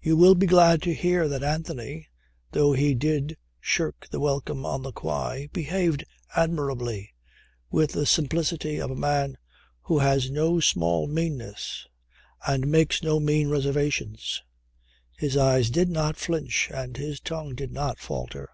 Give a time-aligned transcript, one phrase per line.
[0.00, 2.08] You will be glad to hear that Anthony,
[2.52, 6.02] though he did shirk the welcome on the quay, behaved
[6.34, 7.10] admirably,
[7.70, 9.36] with the simplicity of a man
[9.82, 11.86] who has no small meannesses
[12.48, 14.42] and makes no mean reservations.
[15.18, 18.48] His eyes did not flinch and his tongue did not falter.